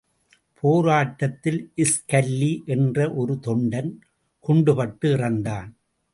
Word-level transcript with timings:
போராட்டத்தில் 0.63 1.59
ஸ்கல்லி 1.77 2.65
என்ற 2.65 3.13
ஒரு 3.13 3.39
தொண்டன் 3.41 3.91
குண்டுபட்டு 4.47 5.05
இறந்தான். 5.05 5.69